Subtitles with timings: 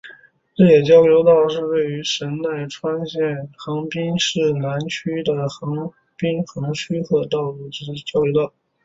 [0.55, 8.51] 日野交流道是位于神奈川县横滨市南区的横滨横须贺道路之交流道。